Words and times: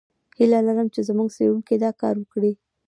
هیله 0.37 0.59
لرم 0.67 0.87
چې 0.93 1.01
زموږ 1.09 1.29
څېړونکي 1.35 1.75
دا 1.83 1.91
کار 2.01 2.15
وکړي. 2.19 2.51